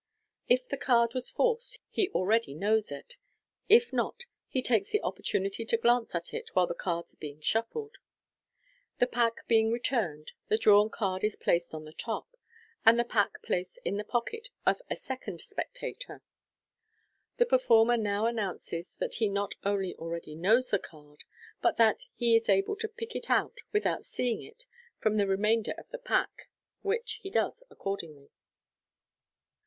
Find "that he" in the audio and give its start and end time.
18.95-19.29, 21.77-22.35